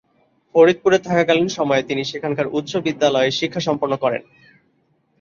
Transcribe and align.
ফরিদপুরে 0.55 0.97
থাকাকালীন 0.99 1.49
সময়ে 1.57 1.83
তিনি 1.83 2.01
সেখানেই 2.03 2.51
উচ্চ 2.51 2.71
বিদ্যালয়ের 2.85 3.37
শিক্ষা 3.39 3.61
সম্পন্ন 3.67 3.93
করেন। 4.03 4.21